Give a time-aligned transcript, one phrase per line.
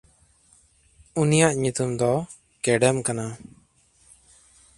[1.21, 2.13] ᱩᱱᱤᱭᱟᱜ ᱧᱩᱛᱩᱢ ᱫᱚ
[2.63, 3.25] ᱠᱮᱰᱮᱢ ᱠᱟᱱᱟ᱾